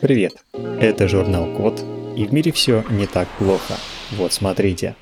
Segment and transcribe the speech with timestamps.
[0.00, 1.84] Привет, это журнал Код,
[2.16, 3.74] и в мире все не так плохо.
[4.12, 4.96] Вот смотрите.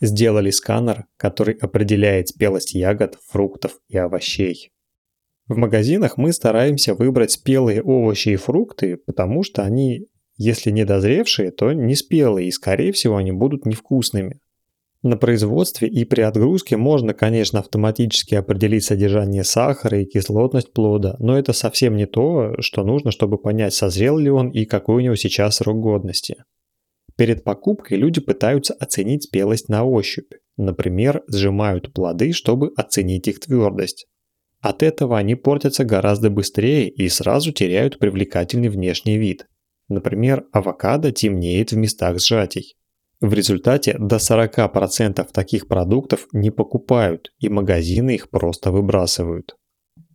[0.00, 4.70] Сделали сканер, который определяет спелость ягод, фруктов и овощей.
[5.48, 10.06] В магазинах мы стараемся выбрать спелые овощи и фрукты, потому что они,
[10.38, 14.40] если не дозревшие, то не спелые, и скорее всего они будут невкусными.
[15.02, 21.36] На производстве и при отгрузке можно, конечно, автоматически определить содержание сахара и кислотность плода, но
[21.36, 25.16] это совсем не то, что нужно, чтобы понять, созрел ли он и какой у него
[25.16, 26.44] сейчас срок годности.
[27.16, 30.32] Перед покупкой люди пытаются оценить спелость на ощупь.
[30.56, 34.06] Например, сжимают плоды, чтобы оценить их твердость.
[34.60, 39.46] От этого они портятся гораздо быстрее и сразу теряют привлекательный внешний вид.
[39.88, 42.76] Например, авокадо темнеет в местах сжатий.
[43.22, 49.54] В результате до 40% таких продуктов не покупают, и магазины их просто выбрасывают.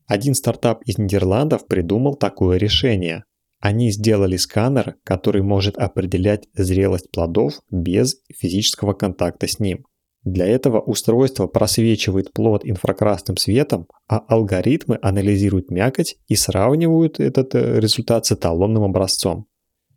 [0.07, 3.23] Один стартап из Нидерландов придумал такое решение.
[3.61, 9.85] Они сделали сканер, который может определять зрелость плодов без физического контакта с ним.
[10.25, 17.79] Для этого устройство просвечивает плод инфракрасным светом, а алгоритмы анализируют мякоть и сравнивают этот э,
[17.79, 19.45] результат с эталонным образцом.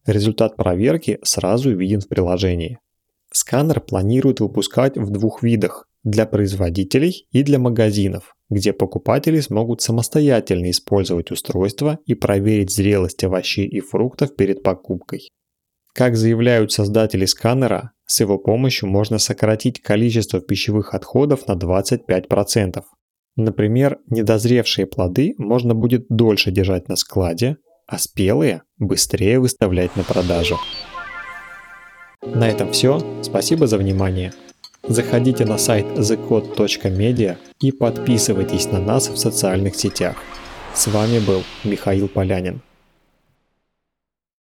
[0.06, 2.79] Результат проверки сразу виден в приложении.
[3.33, 10.70] Сканер планируют выпускать в двух видах– для производителей и для магазинов, где покупатели смогут самостоятельно
[10.70, 15.28] использовать устройство и проверить зрелость овощей и фруктов перед покупкой.
[15.92, 22.83] Как заявляют создатели сканера, с его помощью можно сократить количество пищевых отходов на 25%.
[23.37, 27.56] Например, недозревшие плоды можно будет дольше держать на складе,
[27.87, 30.56] а спелые быстрее выставлять на продажу.
[32.34, 33.00] На этом все.
[33.23, 34.33] Спасибо за внимание.
[34.86, 40.17] Заходите на сайт thecode.media и подписывайтесь на нас в социальных сетях.
[40.75, 42.62] С вами был Михаил Полянин.